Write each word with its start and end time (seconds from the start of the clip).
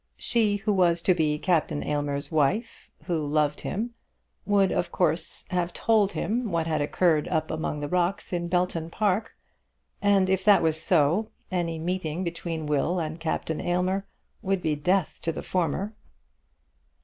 She 0.17 0.55
who 0.55 0.73
was 0.73 0.99
to 1.03 1.13
be 1.13 1.37
Captain 1.37 1.83
Aylmer's 1.83 2.31
wife, 2.31 2.89
who 3.03 3.23
loved 3.23 3.61
him, 3.61 3.93
would 4.47 4.71
of 4.71 4.91
course 4.91 5.45
have 5.51 5.73
told 5.73 6.13
him 6.13 6.49
what 6.51 6.65
had 6.65 6.81
occurred 6.81 7.27
up 7.27 7.51
among 7.51 7.81
the 7.81 7.87
rocks 7.87 8.33
in 8.33 8.47
Belton 8.47 8.89
Park; 8.89 9.35
and 10.01 10.27
if 10.27 10.43
that 10.43 10.63
was 10.63 10.81
so, 10.81 11.29
any 11.51 11.77
meeting 11.77 12.23
between 12.23 12.65
Will 12.65 12.97
and 12.99 13.19
Captain 13.19 13.61
Aylmer 13.61 14.07
would 14.41 14.63
be 14.63 14.75
death 14.75 15.21
to 15.21 15.31
the 15.31 15.43
former. 15.43 15.93